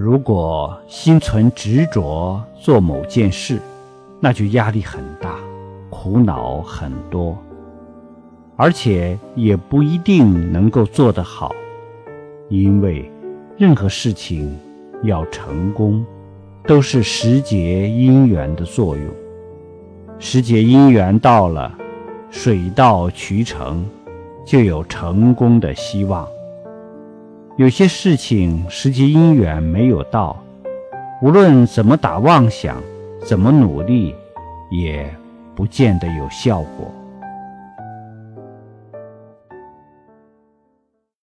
[0.00, 3.58] 如果心存执着做某件事，
[4.20, 5.34] 那就压力很大，
[5.90, 7.36] 苦恼很多，
[8.54, 11.52] 而且也不一定能够做得好，
[12.48, 13.10] 因为
[13.56, 14.56] 任何事情
[15.02, 16.06] 要成功，
[16.62, 19.04] 都是时节因缘的作用。
[20.20, 21.76] 时节因缘到了，
[22.30, 23.84] 水到渠成，
[24.46, 26.24] 就有成功的希望。
[27.58, 30.40] 有些事情时节因缘没有到，
[31.20, 32.80] 无论怎么打妄想，
[33.20, 34.14] 怎么努力，
[34.70, 35.12] 也
[35.56, 36.88] 不见得有效果。